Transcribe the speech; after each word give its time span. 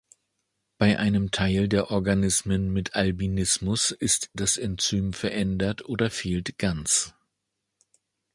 Bei 0.79 0.97
einem 0.97 1.29
Teil 1.29 1.67
der 1.69 1.91
Organismen 1.91 2.73
mit 2.73 2.95
Albinismus 2.95 3.91
ist 3.91 4.31
das 4.33 4.57
Enzym 4.57 5.13
verändert 5.13 5.85
oder 5.85 6.09
fehlt 6.09 6.57
ganz. 6.57 7.13